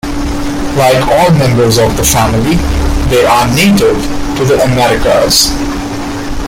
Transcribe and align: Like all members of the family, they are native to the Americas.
Like 0.77 1.05
all 1.09 1.29
members 1.37 1.77
of 1.77 1.95
the 1.95 2.03
family, 2.03 2.55
they 3.11 3.23
are 3.23 3.45
native 3.55 3.95
to 4.37 4.45
the 4.45 4.59
Americas. 4.63 5.51